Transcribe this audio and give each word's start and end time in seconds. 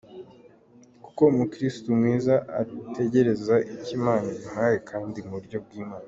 Kuko 1.03 1.21
Umukristu 1.33 1.85
mwiza, 1.97 2.33
ategereza 2.61 3.55
icyo 3.73 3.91
Imana 3.99 4.27
imuhaye 4.37 4.77
kandi 4.89 5.17
mu 5.27 5.33
buryo 5.37 5.57
bw’Imana. 5.65 5.99